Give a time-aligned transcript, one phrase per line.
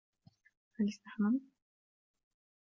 [0.79, 1.41] هل استحممتَ؟